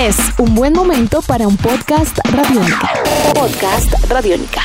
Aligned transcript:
Es 0.00 0.16
un 0.38 0.54
buen 0.54 0.72
momento 0.72 1.20
para 1.20 1.46
un 1.46 1.58
podcast 1.58 2.20
radiónica. 2.32 2.88
Podcast 3.34 3.92
radiónica. 4.08 4.62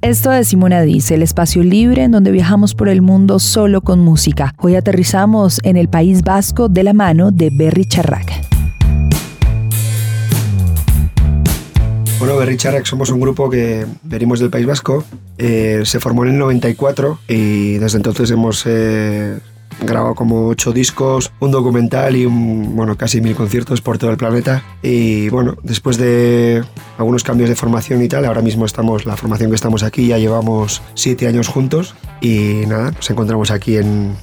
Esto 0.00 0.32
es 0.32 0.46
Simona 0.46 0.82
Dice, 0.82 1.16
el 1.16 1.22
espacio 1.24 1.64
libre 1.64 2.04
en 2.04 2.12
donde 2.12 2.30
viajamos 2.30 2.76
por 2.76 2.88
el 2.88 3.02
mundo 3.02 3.40
solo 3.40 3.80
con 3.80 3.98
música. 3.98 4.54
Hoy 4.58 4.76
aterrizamos 4.76 5.58
en 5.64 5.76
el 5.76 5.88
País 5.88 6.22
Vasco 6.22 6.68
de 6.68 6.84
la 6.84 6.92
mano 6.92 7.32
de 7.32 7.50
Berry 7.50 7.86
Charrac. 7.86 8.30
Bueno, 12.20 12.36
Berry 12.36 12.56
Charrac 12.56 12.86
somos 12.86 13.10
un 13.10 13.18
grupo 13.18 13.50
que 13.50 13.84
venimos 14.04 14.38
del 14.38 14.50
País 14.50 14.66
Vasco. 14.66 15.02
Eh, 15.38 15.82
se 15.84 15.98
formó 15.98 16.24
en 16.24 16.34
el 16.34 16.38
94 16.38 17.18
y 17.26 17.78
desde 17.78 17.96
entonces 17.96 18.30
hemos 18.30 18.62
eh, 18.64 19.40
grabado 19.80 20.14
como 20.14 20.48
ocho 20.48 20.72
discos, 20.72 21.32
un 21.40 21.50
documental 21.50 22.16
y 22.16 22.26
un, 22.26 22.74
bueno, 22.76 22.96
casi 22.96 23.20
mil 23.20 23.34
conciertos 23.34 23.80
por 23.80 23.98
todo 23.98 24.10
el 24.10 24.16
planeta. 24.16 24.62
Y 24.82 25.28
bueno, 25.28 25.56
después 25.62 25.98
de 25.98 26.64
algunos 26.98 27.22
cambios 27.22 27.48
de 27.48 27.56
formación 27.56 28.02
y 28.02 28.08
tal, 28.08 28.24
ahora 28.24 28.42
mismo 28.42 28.64
estamos, 28.64 29.06
la 29.06 29.16
formación 29.16 29.50
que 29.50 29.56
estamos 29.56 29.82
aquí, 29.82 30.08
ya 30.08 30.18
llevamos 30.18 30.82
siete 30.94 31.26
años 31.26 31.48
juntos 31.48 31.94
y 32.20 32.64
nada, 32.66 32.90
nos 32.92 33.10
encontramos 33.10 33.50
aquí 33.50 33.76
en, 33.76 34.14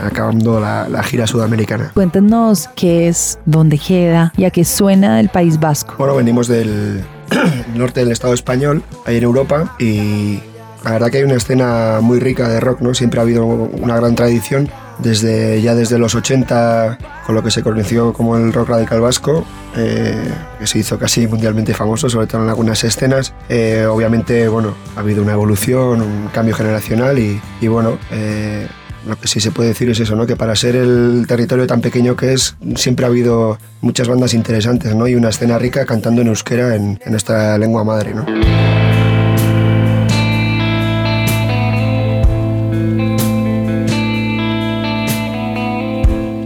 acabando 0.00 0.60
la, 0.60 0.88
la, 0.88 1.02
gira 1.02 1.26
sudamericana. 1.26 1.92
Cuéntenos 1.94 2.68
qué 2.74 3.08
es, 3.08 3.38
dónde 3.46 3.78
queda 3.78 4.32
y 4.36 4.44
a 4.44 4.50
qué 4.50 4.64
suena 4.64 5.20
el 5.20 5.28
País 5.28 5.58
Vasco. 5.58 5.94
Bueno, 5.98 6.16
venimos 6.16 6.48
del 6.48 7.04
norte 7.74 8.00
del 8.00 8.12
Estado 8.12 8.34
español, 8.34 8.82
ahí 9.06 9.16
en 9.16 9.24
Europa, 9.24 9.74
y 9.78 10.40
la 10.84 10.92
verdad 10.92 11.10
que 11.10 11.18
hay 11.18 11.24
una 11.24 11.36
escena 11.36 11.98
muy 12.00 12.20
rica 12.20 12.48
de 12.48 12.60
rock, 12.60 12.80
¿no? 12.80 12.94
Siempre 12.94 13.20
ha 13.20 13.22
habido 13.22 13.44
una 13.44 13.96
gran 13.96 14.14
tradición 14.14 14.70
desde 14.98 15.62
ya 15.62 15.74
desde 15.74 15.98
los 15.98 16.14
80 16.14 16.98
con 17.24 17.34
lo 17.34 17.42
que 17.42 17.50
se 17.50 17.62
conoció 17.62 18.12
como 18.12 18.36
el 18.36 18.52
rock 18.52 18.70
radical 18.70 19.00
vasco 19.00 19.44
eh, 19.76 20.28
que 20.58 20.66
se 20.66 20.80
hizo 20.80 20.98
casi 20.98 21.26
mundialmente 21.26 21.72
famoso 21.72 22.10
sobre 22.10 22.26
todo 22.26 22.42
en 22.42 22.48
algunas 22.48 22.82
escenas 22.82 23.32
eh, 23.48 23.86
obviamente 23.88 24.48
bueno 24.48 24.74
ha 24.96 25.00
habido 25.00 25.22
una 25.22 25.34
evolución 25.34 26.02
un 26.02 26.28
cambio 26.32 26.54
generacional 26.54 27.18
y, 27.18 27.40
y 27.60 27.68
bueno 27.68 27.96
eh, 28.10 28.66
lo 29.06 29.16
que 29.16 29.28
sí 29.28 29.40
se 29.40 29.52
puede 29.52 29.70
decir 29.70 29.88
es 29.88 30.00
eso, 30.00 30.16
¿no? 30.16 30.26
que 30.26 30.36
para 30.36 30.54
ser 30.54 30.76
el 30.76 31.24
territorio 31.26 31.66
tan 31.66 31.80
pequeño 31.80 32.16
que 32.16 32.34
es, 32.34 32.56
siempre 32.74 33.06
ha 33.06 33.08
habido 33.08 33.58
muchas 33.80 34.08
bandas 34.08 34.34
interesantes 34.34 34.94
¿no? 34.94 35.06
y 35.08 35.14
una 35.14 35.30
escena 35.30 35.58
rica 35.58 35.86
cantando 35.86 36.20
en 36.20 36.28
euskera 36.28 36.74
en, 36.74 37.00
en 37.02 37.10
nuestra 37.10 37.56
lengua 37.56 37.84
madre. 37.84 38.12
¿no? 38.12 38.26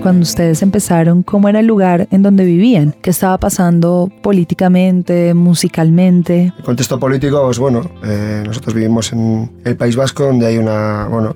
Cuando 0.02 0.22
ustedes 0.22 0.62
empezaron, 0.62 1.22
cómo 1.22 1.48
era 1.48 1.60
el 1.60 1.66
lugar 1.66 2.08
en 2.10 2.22
donde 2.22 2.44
vivían, 2.44 2.94
qué 3.02 3.10
estaba 3.10 3.38
pasando 3.38 4.10
políticamente, 4.22 5.32
musicalmente. 5.32 6.52
El 6.58 6.64
contexto 6.64 6.98
político, 6.98 7.42
pues 7.44 7.58
bueno, 7.58 7.88
eh, 8.04 8.42
nosotros 8.44 8.74
vivimos 8.74 9.12
en 9.12 9.50
el 9.64 9.76
País 9.76 9.94
Vasco, 9.94 10.24
donde 10.24 10.46
hay 10.46 10.58
una, 10.58 11.06
bueno, 11.06 11.34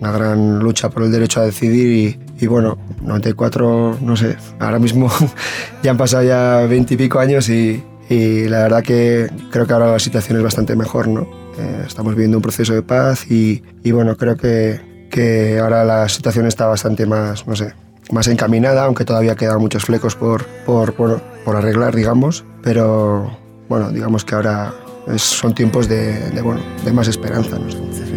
una 0.00 0.12
gran 0.12 0.58
lucha 0.58 0.90
por 0.90 1.04
el 1.04 1.12
derecho 1.12 1.40
a 1.40 1.44
decidir 1.44 2.18
y, 2.38 2.44
y 2.44 2.46
bueno, 2.48 2.76
94, 3.02 3.98
no 4.00 4.16
sé, 4.16 4.36
ahora 4.58 4.80
mismo 4.80 5.10
ya 5.82 5.92
han 5.92 5.96
pasado 5.96 6.24
ya 6.24 6.66
20 6.68 6.94
y 6.94 6.96
pico 6.96 7.20
años 7.20 7.48
y, 7.48 7.82
y 8.10 8.48
la 8.48 8.62
verdad 8.62 8.82
que 8.82 9.30
creo 9.50 9.66
que 9.66 9.72
ahora 9.72 9.92
la 9.92 9.98
situación 10.00 10.38
es 10.38 10.42
bastante 10.42 10.74
mejor, 10.74 11.06
¿no? 11.06 11.28
Eh, 11.56 11.84
estamos 11.86 12.14
viviendo 12.14 12.38
un 12.38 12.42
proceso 12.42 12.74
de 12.74 12.82
paz 12.82 13.30
y, 13.30 13.62
y 13.84 13.92
bueno, 13.92 14.16
creo 14.16 14.36
que, 14.36 15.08
que 15.10 15.58
ahora 15.60 15.84
la 15.84 16.08
situación 16.08 16.46
está 16.46 16.66
bastante 16.66 17.06
más, 17.06 17.46
no 17.46 17.54
sé, 17.54 17.74
más 18.10 18.28
encaminada, 18.28 18.84
aunque 18.84 19.04
todavía 19.04 19.34
quedan 19.36 19.60
muchos 19.60 19.84
flecos 19.84 20.16
por, 20.16 20.46
por, 20.64 20.94
por, 20.94 21.20
por 21.44 21.56
arreglar, 21.56 21.94
digamos, 21.94 22.44
pero 22.62 23.36
bueno, 23.68 23.90
digamos 23.90 24.24
que 24.24 24.34
ahora 24.34 24.72
es, 25.06 25.22
son 25.22 25.54
tiempos 25.54 25.88
de, 25.88 26.30
de, 26.30 26.42
bueno, 26.42 26.60
de 26.84 26.92
más 26.92 27.08
esperanza, 27.08 27.58
no 27.58 27.70
sé 27.70 27.76
cómo 27.76 27.88
decir. 27.90 28.08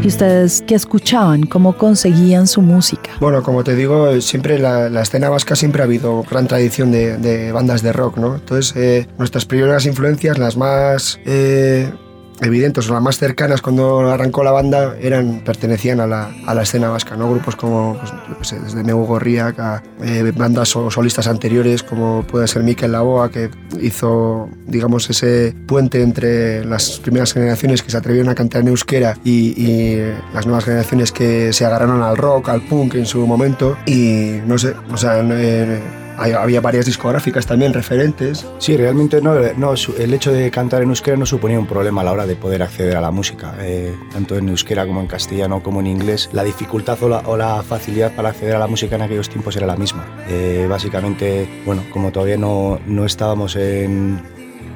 ¿Y 0.00 0.06
ustedes 0.06 0.64
qué 0.66 0.74
escuchaban? 0.74 1.42
¿Cómo 1.42 1.76
conseguían 1.76 2.46
su 2.46 2.62
música? 2.62 3.10
Bueno, 3.20 3.42
como 3.42 3.62
te 3.62 3.74
digo, 3.74 4.18
siempre 4.22 4.58
la, 4.58 4.88
la 4.88 5.02
escena 5.02 5.28
vasca 5.28 5.54
siempre 5.54 5.82
ha 5.82 5.84
habido 5.84 6.22
gran 6.22 6.46
tradición 6.46 6.90
de, 6.90 7.18
de 7.18 7.52
bandas 7.52 7.82
de 7.82 7.92
rock, 7.92 8.16
¿no? 8.16 8.36
Entonces, 8.36 8.74
eh, 8.74 9.06
nuestras 9.18 9.44
primeras 9.44 9.84
influencias, 9.84 10.38
las 10.38 10.56
más... 10.56 11.20
Eh, 11.26 11.92
evidentes 12.40 12.88
o 12.88 12.94
las 12.94 13.02
más 13.02 13.18
cercanas 13.18 13.62
cuando 13.62 14.10
arrancó 14.10 14.44
la 14.44 14.52
banda 14.52 14.96
eran 15.00 15.40
pertenecían 15.44 16.00
a 16.00 16.06
la, 16.06 16.30
a 16.46 16.54
la 16.54 16.62
escena 16.62 16.88
vasca, 16.88 17.16
¿no? 17.16 17.30
Grupos 17.30 17.56
como, 17.56 17.98
pues, 18.36 18.48
sé, 18.48 18.58
desde 18.60 18.82
Neu 18.82 19.04
Gorriak 19.04 19.58
a 19.58 19.82
eh, 20.02 20.32
bandas 20.34 20.74
o 20.76 20.90
solistas 20.90 21.26
anteriores 21.26 21.82
como 21.82 22.24
puede 22.24 22.46
ser 22.48 22.62
Mikel 22.62 22.92
Laboa, 22.92 23.30
que 23.30 23.50
hizo, 23.80 24.48
digamos, 24.66 25.08
ese 25.10 25.54
puente 25.66 26.02
entre 26.02 26.64
las 26.64 26.98
primeras 27.00 27.32
generaciones 27.32 27.82
que 27.82 27.90
se 27.90 27.96
atrevieron 27.96 28.30
a 28.30 28.34
cantar 28.34 28.62
en 28.62 28.68
euskera 28.68 29.16
y, 29.24 29.54
y 29.56 30.12
las 30.32 30.46
nuevas 30.46 30.64
generaciones 30.64 31.12
que 31.12 31.52
se 31.52 31.64
agarraron 31.64 32.02
al 32.02 32.16
rock, 32.16 32.48
al 32.48 32.62
punk 32.62 32.94
en 32.94 33.06
su 33.06 33.26
momento 33.26 33.76
y 33.86 34.40
no 34.46 34.58
sé, 34.58 34.74
o 34.92 34.96
sea, 34.96 35.20
eh, 35.20 35.80
había 36.18 36.60
varias 36.60 36.86
discográficas 36.86 37.46
también 37.46 37.72
referentes. 37.72 38.46
Sí, 38.58 38.76
realmente 38.76 39.20
no, 39.20 39.34
no, 39.56 39.74
el 39.98 40.14
hecho 40.14 40.32
de 40.32 40.50
cantar 40.50 40.82
en 40.82 40.90
euskera 40.90 41.16
no 41.16 41.26
suponía 41.26 41.58
un 41.58 41.66
problema 41.66 42.00
a 42.00 42.04
la 42.04 42.12
hora 42.12 42.26
de 42.26 42.36
poder 42.36 42.62
acceder 42.62 42.96
a 42.96 43.00
la 43.00 43.10
música, 43.10 43.54
eh, 43.60 43.94
tanto 44.12 44.36
en 44.36 44.48
euskera 44.48 44.86
como 44.86 45.00
en 45.00 45.06
castellano 45.06 45.62
como 45.62 45.80
en 45.80 45.86
inglés. 45.86 46.28
La 46.32 46.44
dificultad 46.44 47.02
o 47.02 47.08
la, 47.08 47.18
o 47.20 47.36
la, 47.36 47.62
facilidad 47.62 48.14
para 48.14 48.30
acceder 48.30 48.56
a 48.56 48.58
la 48.58 48.66
música 48.66 48.96
en 48.96 49.02
aquellos 49.02 49.28
tiempos 49.28 49.56
era 49.56 49.66
la 49.66 49.76
misma. 49.76 50.06
Eh, 50.28 50.66
básicamente, 50.68 51.48
bueno, 51.64 51.84
como 51.92 52.12
todavía 52.12 52.36
no, 52.36 52.78
no 52.86 53.04
estábamos 53.04 53.56
en, 53.56 54.20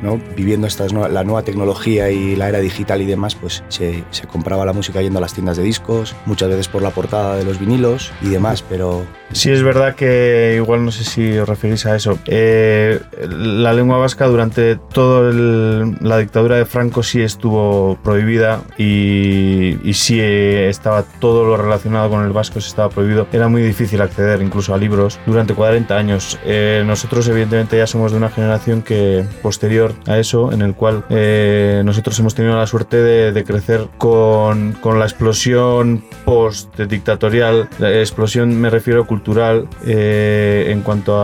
¿no? 0.03 0.21
viviendo 0.37 0.67
estas, 0.67 0.93
la 0.93 1.25
nueva 1.25 1.43
tecnología 1.43 2.11
y 2.11 2.37
la 2.37 2.49
era 2.49 2.59
digital 2.59 3.01
y 3.01 3.07
demás, 3.07 3.35
pues 3.35 3.65
se, 3.69 4.05
se, 4.11 4.27
compraba 4.27 4.65
la 4.67 4.73
música 4.73 5.01
yendo 5.01 5.19
a 5.19 5.23
las 5.23 5.35
tiendas 5.35 5.57
de 5.57 5.63
discos, 5.63 6.15
muchas 6.27 6.49
veces 6.49 6.69
por 6.69 6.83
la 6.83 6.91
portada 6.91 7.37
de 7.37 7.45
los 7.45 7.59
vinilos 7.59 8.13
y 8.21 8.29
demás, 8.29 8.63
pero... 8.69 9.05
Sí, 9.33 9.51
es 9.51 9.63
verdad 9.63 9.95
que 9.95 10.55
igual 10.57 10.85
no 10.85 10.91
sé 10.91 11.05
si 11.05 11.39
os 11.39 11.49
referís 11.49 11.87
a 11.87 11.97
eso. 11.97 12.19
Eh, 12.27 13.01
la 13.27 13.73
lengua 13.73 13.97
vasca 13.97 14.27
durante 14.27 14.77
toda 14.77 15.33
la 15.33 16.19
dictadura 16.19 16.57
de 16.57 16.67
Franco 16.67 17.03
sí 17.03 17.23
estuvo 17.23 17.97
prohibida 18.03 18.63
y, 18.77 19.79
y 19.89 19.95
sí 19.95 20.21
estaba 20.21 21.03
todo 21.03 21.47
lo 21.47 21.57
relacionado 21.57 22.11
con 22.11 22.25
el 22.25 22.33
vasco, 22.33 22.61
sí 22.61 22.69
estaba 22.69 22.91
prohibido. 22.91 23.27
Era 23.33 23.49
muy 23.49 23.63
difícil 23.63 24.03
acceder 24.03 24.43
incluso 24.43 24.75
a 24.75 24.79
libros 24.79 25.19
durante 25.27 25.55
40 25.55 25.97
años. 25.97 26.39
Eh, 26.45 26.83
nosotros 26.87 27.27
evidentemente 27.29 27.79
ya 27.79 27.87
somos 27.87 28.13
de 28.13 28.19
una 28.19 28.29
generación 28.29 28.83
que 28.83 29.25
posterior 29.43 29.92
a 30.07 30.19
eso, 30.19 30.53
en 30.53 30.63
el 30.63 30.75
cual 30.75 31.05
eh, 31.11 31.83
nosotros 31.85 32.19
hemos 32.21 32.35
tenido 32.35 32.57
la 32.57 32.67
suerte 32.67 32.97
de, 32.97 33.33
de 33.33 33.45
crecer 33.45 33.89
con, 33.99 34.73
con, 34.81 34.99
la 34.99 35.05
explosión 35.05 36.05
post-dictatorial. 36.25 37.69
La 37.79 37.99
explosión 37.99 38.61
me 38.61 38.71
refiero 38.71 39.07
cultural 39.07 39.69
eh, 39.87 40.69
en 40.69 40.83
cuanto 40.83 41.17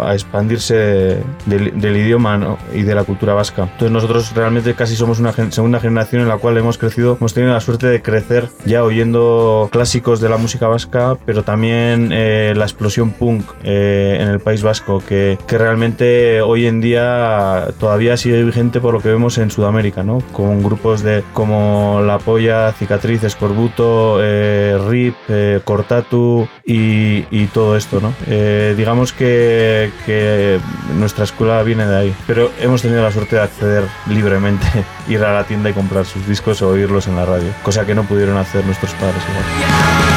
a, 0.00 0.10
a 0.10 0.14
expandirse 0.14 0.74
de, 0.74 1.22
de, 1.46 1.70
del 1.72 1.96
idioma 1.96 2.36
¿no? 2.36 2.58
y 2.74 2.82
de 2.82 2.94
la 2.94 3.04
cultura 3.04 3.34
vasca. 3.34 3.62
Entonces 3.64 3.90
nosotros 3.90 4.32
realmente 4.34 4.74
casi 4.74 4.96
somos 4.96 5.18
una 5.20 5.32
gen 5.32 5.52
segunda 5.52 5.80
generación 5.80 6.22
en 6.22 6.28
la 6.28 6.38
cual 6.38 6.56
hemos 6.58 6.78
crecido, 6.78 7.16
hemos 7.18 7.34
tenido 7.34 7.52
la 7.52 7.60
suerte 7.60 7.86
de 7.86 8.02
crecer 8.02 8.48
ya 8.64 8.84
oyendo 8.84 9.68
clásicos 9.72 10.20
de 10.20 10.28
la 10.28 10.36
música 10.36 10.68
vasca, 10.68 11.16
pero 11.26 11.42
también 11.42 12.10
eh, 12.12 12.54
la 12.56 12.64
explosión 12.64 13.10
punk 13.10 13.44
eh, 13.64 14.18
en 14.20 14.28
el 14.28 14.40
País 14.40 14.62
Vasco, 14.62 15.02
que, 15.06 15.38
que 15.46 15.58
realmente 15.58 16.40
hoy 16.40 16.66
en 16.66 16.80
día 16.80 17.68
todavía 17.90 18.16
sigue 18.16 18.44
vigente 18.44 18.80
por 18.80 18.94
lo 18.94 19.00
que 19.00 19.08
vemos 19.08 19.36
en 19.38 19.50
Sudamérica, 19.50 20.04
¿no? 20.04 20.20
Con 20.32 20.62
grupos 20.62 21.02
de 21.02 21.24
como 21.34 22.00
La 22.06 22.18
Polla, 22.20 22.72
Cicatriz, 22.72 23.24
Escorbuto, 23.24 24.18
eh, 24.22 24.78
RIP, 24.88 25.16
eh, 25.28 25.60
Cortatu 25.64 26.46
y, 26.64 27.46
todo 27.46 27.76
esto, 27.76 28.00
¿no? 28.00 28.14
Eh, 28.28 28.74
digamos 28.76 29.12
que, 29.12 29.90
que, 30.06 30.60
nuestra 31.00 31.24
escuela 31.24 31.64
viene 31.64 31.84
de 31.84 31.96
ahí, 31.96 32.14
pero 32.28 32.52
hemos 32.60 32.80
tenido 32.80 33.02
la 33.02 33.10
suerte 33.10 33.34
de 33.34 33.42
acceder 33.42 33.82
libremente, 34.08 34.68
ir 35.08 35.24
a 35.24 35.34
la 35.34 35.42
tienda 35.42 35.70
y 35.70 35.72
comprar 35.72 36.04
sus 36.04 36.24
discos 36.28 36.62
o 36.62 36.68
oírlos 36.68 37.08
en 37.08 37.16
la 37.16 37.24
radio, 37.24 37.48
cosa 37.64 37.84
que 37.84 37.96
no 37.96 38.04
pudieron 38.04 38.36
hacer 38.36 38.64
nuestros 38.64 38.92
padres 38.92 39.20
igual. 39.28 40.09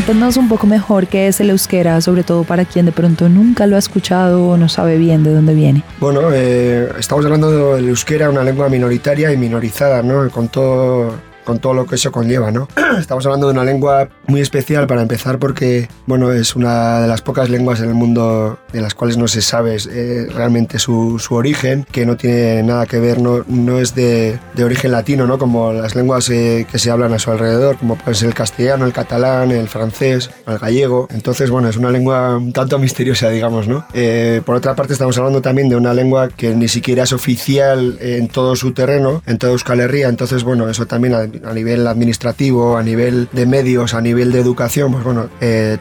Cuéntanos 0.00 0.38
un 0.38 0.48
poco 0.48 0.66
mejor 0.66 1.08
qué 1.08 1.28
es 1.28 1.40
el 1.40 1.50
euskera, 1.50 2.00
sobre 2.00 2.22
todo 2.22 2.44
para 2.44 2.64
quien 2.64 2.86
de 2.86 2.92
pronto 2.92 3.28
nunca 3.28 3.66
lo 3.66 3.76
ha 3.76 3.78
escuchado 3.78 4.48
o 4.48 4.56
no 4.56 4.66
sabe 4.66 4.96
bien 4.96 5.22
de 5.22 5.30
dónde 5.30 5.52
viene. 5.52 5.84
Bueno, 6.00 6.32
eh, 6.32 6.88
estamos 6.98 7.22
hablando 7.26 7.74
del 7.74 7.86
euskera, 7.86 8.30
una 8.30 8.42
lengua 8.42 8.70
minoritaria 8.70 9.30
y 9.30 9.36
minorizada, 9.36 10.02
¿no? 10.02 10.30
Con 10.30 10.48
todo 10.48 11.12
con 11.44 11.58
todo 11.58 11.74
lo 11.74 11.86
que 11.86 11.96
eso 11.96 12.12
conlleva, 12.12 12.50
¿no? 12.50 12.68
Estamos 12.98 13.24
hablando 13.26 13.46
de 13.46 13.52
una 13.52 13.64
lengua 13.64 14.08
muy 14.26 14.40
especial 14.40 14.86
para 14.86 15.02
empezar 15.02 15.38
porque, 15.38 15.88
bueno, 16.06 16.32
es 16.32 16.56
una 16.56 17.00
de 17.00 17.08
las 17.08 17.22
pocas 17.22 17.48
lenguas 17.48 17.80
en 17.80 17.88
el 17.88 17.94
mundo 17.94 18.58
de 18.72 18.80
las 18.80 18.94
cuales 18.94 19.16
no 19.16 19.28
se 19.28 19.42
sabe 19.42 19.76
eh, 19.90 20.26
realmente 20.32 20.78
su, 20.78 21.18
su, 21.18 21.34
origen, 21.34 21.86
que 21.90 22.06
no 22.06 22.16
tiene 22.16 22.62
nada 22.62 22.86
que 22.86 22.98
ver, 22.98 23.20
no, 23.20 23.44
no 23.48 23.78
es 23.78 23.94
de, 23.94 24.38
de 24.54 24.64
origen 24.64 24.92
latino, 24.92 25.26
¿no? 25.26 25.38
Como 25.38 25.72
las 25.72 25.94
lenguas 25.94 26.28
eh, 26.30 26.66
que 26.70 26.78
se 26.78 26.90
hablan 26.90 27.12
a 27.12 27.18
su 27.18 27.30
alrededor, 27.30 27.76
como 27.76 27.96
puede 27.96 28.14
ser 28.14 28.28
el 28.28 28.34
castellano, 28.34 28.84
el 28.84 28.92
catalán, 28.92 29.50
el 29.50 29.68
francés, 29.68 30.30
el 30.46 30.58
gallego. 30.58 31.08
Entonces, 31.10 31.50
bueno, 31.50 31.68
es 31.68 31.76
una 31.76 31.90
lengua 31.90 32.36
un 32.36 32.52
tanto 32.52 32.78
misteriosa, 32.78 33.28
digamos, 33.30 33.68
¿no? 33.68 33.86
Eh, 33.94 34.42
por 34.44 34.56
otra 34.56 34.74
parte, 34.74 34.92
estamos 34.92 35.16
hablando 35.18 35.40
también 35.40 35.68
de 35.68 35.76
una 35.76 35.94
lengua 35.94 36.28
que 36.28 36.54
ni 36.54 36.68
siquiera 36.68 37.04
es 37.04 37.12
oficial 37.12 37.98
en 38.00 38.28
todo 38.28 38.56
su 38.56 38.72
terreno, 38.72 39.22
en 39.26 39.38
toda 39.38 39.52
Euskal 39.52 39.80
Herria. 39.80 40.08
Entonces, 40.08 40.44
bueno, 40.44 40.68
eso 40.68 40.86
también 40.86 41.29
a, 41.44 41.52
nivel 41.52 41.86
administrativo, 41.86 42.76
a 42.76 42.82
nivel 42.82 43.28
de 43.32 43.46
medios, 43.46 43.94
a 43.94 44.00
nivel 44.00 44.32
de 44.32 44.40
educación, 44.40 44.92
pues 44.92 45.04
bueno, 45.04 45.28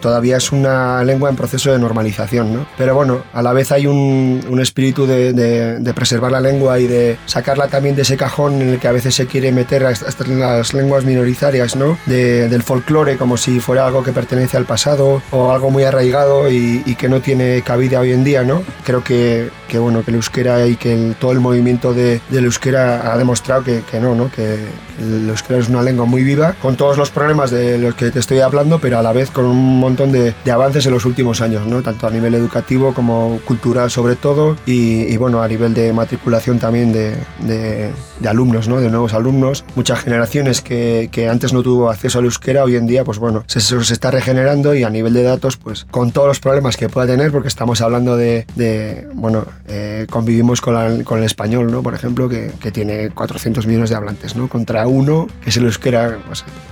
todavía 0.01 0.37
es 0.37 0.51
una 0.51 1.03
lengua 1.03 1.29
en 1.29 1.35
proceso 1.35 1.71
de 1.71 1.79
normalización, 1.79 2.53
¿no? 2.53 2.65
Pero 2.77 2.95
bueno, 2.95 3.23
a 3.33 3.41
la 3.41 3.53
vez 3.53 3.71
hay 3.71 3.87
un, 3.87 4.41
un 4.49 4.59
espíritu 4.59 5.05
de, 5.05 5.33
de, 5.33 5.93
preservar 5.93 6.31
la 6.31 6.39
lengua 6.39 6.79
y 6.79 6.87
de 6.87 7.17
sacarla 7.25 7.67
también 7.67 7.95
de 7.95 8.03
ese 8.03 8.15
cajón 8.15 8.61
en 8.61 8.69
el 8.69 8.79
que 8.79 8.87
a 8.87 8.91
veces 8.91 9.15
se 9.15 9.25
quiere 9.27 9.51
meter 9.51 9.85
a 9.85 9.93
las 10.27 10.73
lenguas 10.73 11.05
minoritarias, 11.05 11.75
¿no? 11.75 11.97
del 12.05 12.63
folclore 12.63 13.17
como 13.17 13.37
si 13.37 13.59
fuera 13.59 13.85
algo 13.85 14.03
que 14.03 14.11
pertenece 14.11 14.57
al 14.57 14.65
pasado 14.65 15.21
o 15.31 15.51
algo 15.51 15.69
muy 15.69 15.83
arraigado 15.83 16.49
y, 16.51 16.83
y 16.85 16.95
que 16.95 17.09
no 17.09 17.21
tiene 17.21 17.61
cabida 17.61 17.99
hoy 17.99 18.11
en 18.11 18.23
día, 18.23 18.43
¿no? 18.43 18.61
Creo 18.85 19.03
que, 19.03 19.49
que 19.67 19.79
bueno, 19.79 20.03
que 20.03 20.11
el 20.11 20.15
euskera 20.15 20.65
y 20.67 20.75
que 20.75 21.13
todo 21.19 21.31
el 21.31 21.39
movimiento 21.39 21.93
de, 21.93 22.21
del 22.29 22.45
euskera 22.45 23.13
ha 23.13 23.17
demostrado 23.17 23.63
que, 23.63 23.81
que 23.89 23.99
no, 23.99 24.15
¿no? 24.15 24.31
Que 24.31 24.57
el 24.99 25.29
euskera 25.39 25.59
es 25.59 25.69
una 25.69 25.81
lengua 25.81 26.05
muy 26.05 26.23
viva, 26.23 26.53
con 26.61 26.75
todos 26.75 26.97
los 26.97 27.09
problemas 27.09 27.51
de 27.51 27.77
los 27.77 27.95
que 27.95 28.11
te 28.11 28.19
estoy 28.19 28.39
hablando, 28.39 28.79
pero 28.79 28.99
a 28.99 29.03
la 29.03 29.13
vez 29.13 29.31
con 29.31 29.45
un 29.45 29.79
montón 29.79 30.11
de, 30.11 30.33
de 30.43 30.51
avances 30.51 30.85
en 30.85 30.93
los 30.93 31.05
últimos 31.05 31.41
años, 31.41 31.65
¿no? 31.67 31.81
Tanto 31.81 32.07
a 32.07 32.11
nivel 32.11 32.35
educativo 32.35 32.93
como 32.93 33.39
cultural 33.45 33.89
sobre 33.89 34.15
todo 34.15 34.55
y, 34.65 35.15
bueno, 35.17 35.41
a 35.41 35.47
nivel 35.47 35.73
de 35.73 35.93
matriculación 35.93 36.59
también 36.59 36.91
de, 36.91 37.15
de, 37.39 37.91
alumnos, 38.27 38.67
¿no? 38.67 38.79
De 38.79 38.89
nuevos 38.89 39.13
alumnos. 39.13 39.63
Muchas 39.75 40.01
generaciones 40.01 40.61
que, 40.61 41.09
que, 41.11 41.29
antes 41.29 41.53
no 41.53 41.63
tuvo 41.63 41.89
acceso 41.89 42.19
al 42.19 42.25
euskera, 42.25 42.63
hoy 42.63 42.75
en 42.75 42.87
día, 42.87 43.03
pues 43.03 43.17
bueno, 43.17 43.43
se, 43.47 43.59
se, 43.59 43.77
está 43.77 44.11
regenerando 44.11 44.75
y 44.75 44.83
a 44.83 44.89
nivel 44.89 45.13
de 45.13 45.23
datos, 45.23 45.57
pues 45.57 45.85
con 45.89 46.11
todos 46.11 46.27
los 46.27 46.39
problemas 46.39 46.77
que 46.77 46.89
pueda 46.89 47.07
tener, 47.07 47.31
porque 47.31 47.47
estamos 47.47 47.81
hablando 47.81 48.17
de, 48.17 48.45
de 48.55 49.07
bueno, 49.13 49.45
eh, 49.67 50.05
convivimos 50.09 50.61
con, 50.61 51.03
con, 51.03 51.19
el 51.19 51.25
español, 51.25 51.71
¿no? 51.71 51.81
Por 51.81 51.93
ejemplo, 51.93 52.29
que, 52.29 52.51
que, 52.59 52.71
tiene 52.71 53.09
400 53.09 53.65
millones 53.67 53.89
de 53.89 53.95
hablantes, 53.95 54.35
¿no? 54.35 54.47
Contra 54.47 54.87
uno, 54.87 55.27
que 55.43 55.49
es 55.49 55.57
el 55.57 55.65
euskera, 55.65 56.17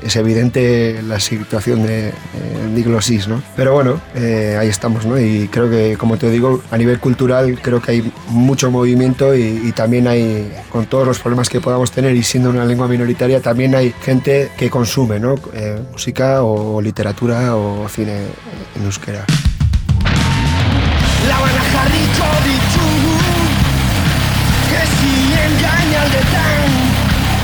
es 0.03 0.15
evidente 0.15 1.01
la 1.03 1.19
situación 1.19 1.85
de, 1.85 2.13
diglosis, 2.75 3.27
¿no? 3.27 3.41
Pero 3.55 3.73
bueno, 3.73 3.99
eh, 4.15 4.57
ahí 4.59 4.67
estamos, 4.67 5.05
¿no? 5.05 5.19
Y 5.19 5.47
creo 5.47 5.69
que, 5.69 5.97
como 5.97 6.17
te 6.17 6.29
digo, 6.29 6.61
a 6.69 6.77
nivel 6.77 6.99
cultural 6.99 7.59
creo 7.61 7.81
que 7.81 7.91
hay 7.91 8.13
mucho 8.29 8.69
movimiento 8.71 9.35
y, 9.35 9.71
también 9.71 10.07
hay, 10.07 10.51
con 10.69 10.85
todos 10.85 11.07
los 11.07 11.19
problemas 11.19 11.49
que 11.49 11.61
podamos 11.61 11.91
tener 11.91 12.15
y 12.15 12.23
siendo 12.23 12.49
una 12.49 12.65
lengua 12.65 12.87
minoritaria, 12.87 13.41
también 13.41 13.75
hay 13.75 13.93
gente 14.01 14.49
que 14.57 14.69
consume, 14.69 15.19
¿no? 15.19 15.35
Eh, 15.53 15.79
música 15.91 16.43
o 16.43 16.81
literatura 16.81 17.55
o 17.55 17.87
cine 17.89 18.17
en 18.75 18.85
euskera. 18.85 19.25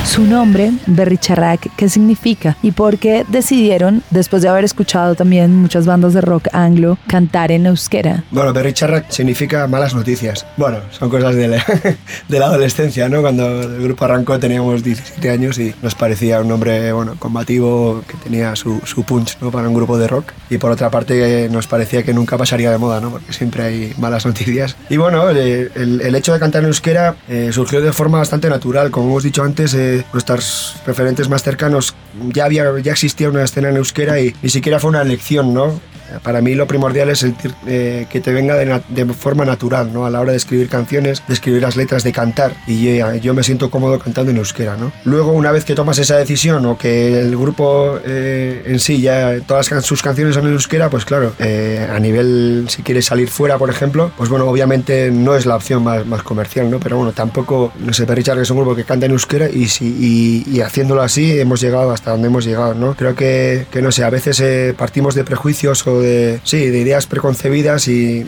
Su 0.05 0.23
nombre, 0.23 0.71
Berricharrac, 0.85 1.69
qué 1.75 1.89
significa 1.89 2.57
y 2.61 2.71
por 2.71 2.97
qué 2.97 3.25
decidieron, 3.27 4.03
después 4.09 4.41
de 4.41 4.49
haber 4.49 4.63
escuchado 4.63 5.15
también 5.15 5.55
muchas 5.55 5.85
bandas 5.85 6.13
de 6.13 6.21
rock 6.21 6.47
anglo, 6.53 6.97
cantar 7.07 7.51
en 7.51 7.65
euskera. 7.65 8.23
Bueno, 8.31 8.53
Berricharrac 8.53 9.09
significa 9.09 9.67
malas 9.67 9.93
noticias. 9.95 10.45
Bueno, 10.57 10.79
son 10.91 11.09
cosas 11.09 11.35
de 11.35 11.47
la, 11.47 11.65
de 12.27 12.39
la 12.39 12.47
adolescencia, 12.47 13.09
¿no? 13.09 13.21
Cuando 13.21 13.61
el 13.61 13.83
grupo 13.83 14.05
arrancó 14.05 14.39
teníamos 14.39 14.83
17 14.83 15.29
años 15.29 15.57
y 15.59 15.73
nos 15.81 15.95
parecía 15.95 16.41
un 16.41 16.47
nombre, 16.47 16.91
bueno, 16.91 17.15
combativo, 17.19 18.03
que 18.07 18.17
tenía 18.17 18.55
su, 18.55 18.81
su 18.85 19.03
punch, 19.03 19.37
¿no? 19.41 19.51
Para 19.51 19.67
un 19.67 19.73
grupo 19.73 19.97
de 19.97 20.07
rock. 20.07 20.31
Y 20.49 20.57
por 20.57 20.71
otra 20.71 20.89
parte 20.89 21.49
nos 21.49 21.67
parecía 21.67 22.03
que 22.03 22.13
nunca 22.13 22.37
pasaría 22.37 22.71
de 22.71 22.77
moda, 22.77 22.99
¿no? 22.99 23.11
Porque 23.11 23.33
siempre 23.33 23.63
hay 23.63 23.93
malas 23.97 24.25
noticias. 24.25 24.75
Y 24.89 24.97
bueno, 24.97 25.29
el, 25.29 25.71
el, 25.75 26.15
hecho 26.15 26.33
de 26.33 26.39
cantar 26.39 26.61
en 26.61 26.67
euskera 26.67 27.15
eh, 27.27 27.49
surgió 27.51 27.81
de 27.81 27.93
forma 27.93 28.19
bastante 28.19 28.49
natural. 28.49 28.91
Como 28.91 29.09
hemos 29.09 29.23
dicho 29.23 29.43
antes, 29.43 29.73
eh, 29.73 29.92
nuestros 30.13 30.75
referentes 30.85 31.29
más 31.29 31.43
cercanos 31.43 31.95
ya, 32.29 32.45
había, 32.45 32.79
ya 32.79 32.91
existía 32.91 33.29
una 33.29 33.43
escena 33.43 33.69
en 33.69 33.77
euskera 33.77 34.19
y 34.19 34.35
ni 34.41 34.49
siquiera 34.49 34.79
fue 34.79 34.89
una 34.89 35.01
elección, 35.01 35.53
¿no? 35.53 35.79
Para 36.21 36.41
mí 36.41 36.53
lo 36.55 36.67
primordial 36.67 37.09
es 37.09 37.19
sentir 37.19 37.53
eh, 37.67 38.05
que 38.09 38.21
te 38.21 38.31
venga 38.31 38.55
de, 38.57 39.05
forma 39.13 39.45
natural, 39.45 39.91
¿no? 39.93 40.05
A 40.05 40.09
la 40.09 40.21
hora 40.21 40.31
de 40.31 40.37
escribir 40.37 40.69
canciones, 40.69 41.23
de 41.27 41.33
escribir 41.33 41.61
las 41.61 41.75
letras, 41.75 42.03
de 42.03 42.11
cantar. 42.11 42.53
Y 42.67 42.87
eh, 42.87 43.19
yo 43.21 43.33
me 43.33 43.43
siento 43.43 43.69
cómodo 43.69 43.99
cantando 43.99 44.31
en 44.31 44.37
euskera, 44.37 44.77
¿no? 44.77 44.91
Luego, 45.03 45.31
una 45.31 45.51
vez 45.51 45.65
que 45.65 45.75
tomas 45.75 45.97
esa 45.99 46.17
decisión 46.17 46.65
o 46.65 46.77
que 46.77 47.19
el 47.19 47.35
grupo 47.37 47.99
eh, 48.05 48.63
en 48.65 48.79
sí 48.79 49.01
ya 49.01 49.39
todas 49.45 49.67
sus 49.83 50.01
canciones 50.01 50.35
son 50.35 50.47
en 50.47 50.53
euskera, 50.53 50.89
pues 50.89 51.05
claro, 51.05 51.33
a 51.39 51.99
nivel, 51.99 52.65
si 52.69 52.83
quieres 52.83 53.05
salir 53.05 53.29
fuera, 53.29 53.57
por 53.57 53.69
ejemplo, 53.69 54.11
pues 54.17 54.29
bueno, 54.29 54.47
obviamente 54.47 55.11
no 55.11 55.35
es 55.35 55.45
la 55.45 55.55
opción 55.55 55.83
más, 55.83 56.05
más 56.05 56.23
comercial, 56.23 56.69
¿no? 56.69 56.79
Pero 56.79 56.97
bueno, 56.97 57.11
tampoco, 57.13 57.71
no 57.79 57.93
sé, 57.93 58.05
Richard 58.05 58.37
que 58.37 58.43
es 58.43 58.49
un 58.49 58.57
grupo 58.57 58.75
que 58.75 58.83
canta 58.83 59.05
en 59.05 59.11
euskera 59.11 59.49
y, 59.49 59.67
si, 59.67 60.45
y, 60.47 60.61
haciéndolo 60.61 61.01
así 61.01 61.39
hemos 61.39 61.61
llegado 61.61 61.91
hasta 61.91 62.11
donde 62.11 62.27
hemos 62.27 62.45
llegado, 62.45 62.73
¿no? 62.73 62.95
Creo 62.95 63.15
que, 63.15 63.65
que 63.71 63.81
no 63.81 63.91
sé, 63.91 64.03
a 64.03 64.09
veces 64.09 64.41
partimos 64.75 65.15
de 65.15 65.23
prejuicios 65.23 65.85
o 65.87 66.02
de, 66.03 66.39
sí, 66.43 66.67
de 66.67 66.79
ideas 66.79 67.07
preconcebidas 67.07 67.87
y, 67.87 68.25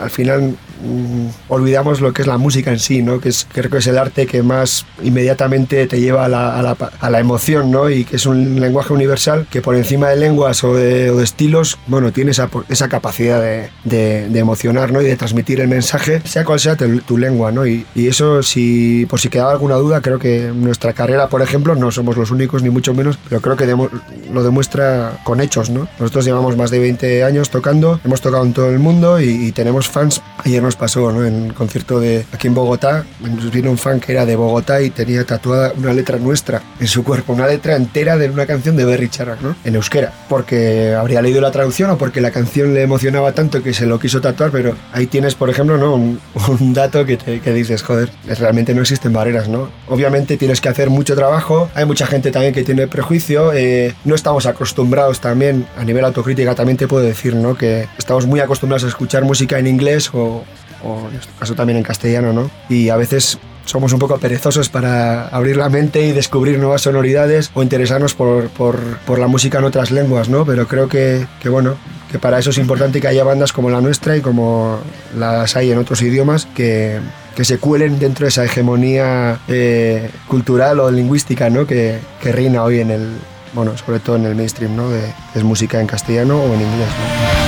al 0.00 0.10
final 0.10 0.56
mm, 0.82 1.28
olvidamos 1.48 2.00
lo 2.00 2.12
que 2.12 2.22
es 2.22 2.28
la 2.28 2.38
música 2.38 2.70
en 2.70 2.78
sí, 2.78 3.02
¿no? 3.02 3.20
que 3.20 3.30
es, 3.30 3.46
creo 3.52 3.70
que 3.70 3.78
es 3.78 3.86
el 3.86 3.98
arte 3.98 4.26
que 4.26 4.42
más 4.42 4.86
inmediatamente 5.02 5.86
te 5.86 6.00
lleva 6.00 6.24
a 6.24 6.28
la, 6.28 6.58
a 6.58 6.62
la, 6.62 6.76
a 7.00 7.10
la 7.10 7.20
emoción 7.20 7.70
¿no? 7.70 7.90
y 7.90 8.04
que 8.04 8.16
es 8.16 8.26
un 8.26 8.60
lenguaje 8.60 8.92
universal 8.92 9.46
que 9.50 9.62
por 9.62 9.76
encima 9.76 10.08
de 10.08 10.16
lenguas 10.16 10.64
o 10.64 10.74
de, 10.74 11.10
o 11.10 11.16
de 11.16 11.24
estilos 11.24 11.78
bueno, 11.86 12.12
tiene 12.12 12.30
esa, 12.30 12.50
esa 12.68 12.88
capacidad 12.88 13.40
de, 13.40 13.70
de, 13.84 14.38
emocionar 14.38 14.92
¿no? 14.92 15.00
y 15.02 15.04
de 15.04 15.16
transmitir 15.16 15.60
el 15.60 15.68
mensaje, 15.68 16.22
sea 16.24 16.44
cual 16.44 16.60
sea 16.60 16.76
tu, 16.76 17.00
tu 17.00 17.18
lengua. 17.18 17.50
¿no? 17.50 17.66
Y, 17.66 17.86
y, 17.94 18.08
eso, 18.08 18.42
si, 18.42 19.06
por 19.06 19.20
si 19.20 19.28
quedaba 19.28 19.52
alguna 19.52 19.74
duda, 19.76 20.00
creo 20.00 20.18
que 20.18 20.52
nuestra 20.54 20.92
carrera, 20.92 21.28
por 21.28 21.42
ejemplo, 21.42 21.74
no 21.74 21.90
somos 21.90 22.16
los 22.16 22.30
únicos 22.30 22.62
ni 22.62 22.70
mucho 22.70 22.94
menos, 22.94 23.18
pero 23.28 23.40
creo 23.40 23.56
que 23.56 23.66
lo 23.66 24.42
demuestra 24.42 25.18
con 25.24 25.40
hechos. 25.40 25.70
¿no? 25.70 25.88
Nosotros 25.98 26.24
llevamos 26.24 26.56
más 26.56 26.70
de 26.70 26.78
20 26.78 27.24
años 27.24 27.50
tocando, 27.50 28.00
hemos 28.04 28.20
tocado 28.20 28.44
en 28.44 28.52
todo 28.52 28.70
el 28.70 28.78
mundo 28.78 29.20
y, 29.20 29.52
tenemos 29.52 29.88
fans. 29.88 30.22
Ayer 30.44 30.62
nos 30.68 30.76
pasó 30.76 31.10
¿no? 31.10 31.24
en 31.24 31.46
el 31.46 31.54
concierto 31.54 31.98
de 31.98 32.26
aquí 32.30 32.46
en 32.46 32.54
Bogotá, 32.54 33.06
nos 33.20 33.50
vino 33.50 33.70
un 33.70 33.78
fan 33.78 34.00
que 34.00 34.12
era 34.12 34.26
de 34.26 34.36
Bogotá 34.36 34.82
y 34.82 34.90
tenía 34.90 35.24
tatuada 35.24 35.72
una 35.74 35.94
letra 35.94 36.18
nuestra 36.18 36.60
en 36.78 36.86
su 36.86 37.02
cuerpo, 37.04 37.32
una 37.32 37.46
letra 37.46 37.74
entera 37.74 38.18
de 38.18 38.28
una 38.28 38.44
canción 38.44 38.76
de 38.76 38.84
Berry 38.84 39.08
Charrac, 39.08 39.40
¿no? 39.40 39.56
en 39.64 39.74
euskera, 39.76 40.12
porque 40.28 40.94
habría 40.94 41.22
leído 41.22 41.40
la 41.40 41.50
traducción 41.52 41.88
o 41.88 41.96
porque 41.96 42.20
la 42.20 42.32
canción 42.32 42.74
le 42.74 42.82
emocionaba 42.82 43.32
tanto 43.32 43.62
que 43.62 43.72
se 43.72 43.86
lo 43.86 43.98
quiso 43.98 44.20
tatuar, 44.20 44.50
pero 44.50 44.76
ahí 44.92 45.06
tienes, 45.06 45.34
por 45.34 45.48
ejemplo, 45.48 45.78
¿no? 45.78 45.94
un, 45.94 46.74
dato 46.74 47.06
que, 47.06 47.16
te, 47.16 47.40
que 47.40 47.54
dices, 47.54 47.82
joder, 47.82 48.10
realmente 48.38 48.74
no 48.74 48.82
existen 48.82 49.14
barreras, 49.14 49.48
¿no? 49.48 49.70
Obviamente 49.88 50.36
tienes 50.36 50.60
que 50.60 50.68
hacer 50.68 50.90
mucho 50.90 51.16
trabajo, 51.16 51.70
hay 51.74 51.86
mucha 51.86 52.06
gente 52.06 52.30
también 52.30 52.52
que 52.52 52.62
tiene 52.62 52.88
prejuicio, 52.88 53.54
eh, 53.54 53.94
no 54.04 54.14
estamos 54.14 54.44
acostumbrados 54.44 55.22
también, 55.22 55.66
a 55.78 55.84
nivel 55.84 56.04
autocrítica 56.04 56.54
también 56.54 56.76
te 56.76 56.86
puedo 56.86 57.02
decir, 57.02 57.34
¿no? 57.34 57.56
Que 57.56 57.88
estamos 57.96 58.26
muy 58.26 58.40
acostumbrados 58.40 58.84
a 58.84 58.88
escuchar 58.88 59.24
música 59.24 59.58
en 59.58 59.66
inglés 59.66 60.10
o, 60.84 61.08
en 61.08 61.16
este 61.16 61.32
caso 61.38 61.54
también 61.54 61.78
en 61.78 61.82
castellano, 61.82 62.32
¿no? 62.32 62.50
Y 62.68 62.88
a 62.88 62.96
veces 62.96 63.38
somos 63.64 63.92
un 63.92 63.98
poco 63.98 64.18
perezosos 64.18 64.70
para 64.70 65.28
abrir 65.28 65.56
la 65.56 65.68
mente 65.68 66.06
y 66.06 66.12
descubrir 66.12 66.58
nuevas 66.58 66.82
sonoridades 66.82 67.50
o 67.54 67.62
interesarnos 67.62 68.14
por, 68.14 68.48
por, 68.48 68.78
por 69.06 69.18
la 69.18 69.26
música 69.26 69.58
en 69.58 69.64
otras 69.64 69.90
lenguas, 69.90 70.28
¿no? 70.30 70.46
Pero 70.46 70.66
creo 70.66 70.88
que, 70.88 71.26
que, 71.40 71.50
bueno, 71.50 71.76
que 72.10 72.18
para 72.18 72.38
eso 72.38 72.50
es 72.50 72.58
importante 72.58 73.00
que 73.00 73.08
haya 73.08 73.24
bandas 73.24 73.52
como 73.52 73.68
la 73.68 73.82
nuestra 73.82 74.16
y 74.16 74.22
como 74.22 74.78
las 75.16 75.54
hay 75.56 75.70
en 75.70 75.78
otros 75.78 76.00
idiomas 76.00 76.46
que, 76.46 76.98
que 77.36 77.44
se 77.44 77.58
cuelen 77.58 77.98
dentro 77.98 78.24
de 78.24 78.30
esa 78.30 78.44
hegemonía 78.44 79.38
eh, 79.48 80.10
cultural 80.26 80.80
o 80.80 80.90
lingüística, 80.90 81.50
¿no? 81.50 81.66
Que, 81.66 81.98
que 82.22 82.32
reina 82.32 82.64
hoy 82.64 82.80
en 82.80 82.90
el, 82.90 83.06
bueno, 83.52 83.76
sobre 83.76 84.00
todo 84.00 84.16
en 84.16 84.24
el 84.24 84.34
mainstream, 84.34 84.74
¿no? 84.74 84.88
De, 84.88 85.12
es 85.34 85.44
música 85.44 85.80
en 85.80 85.86
castellano 85.86 86.40
o 86.42 86.54
en 86.54 86.62
inglés, 86.62 86.88
¿no? 86.88 87.47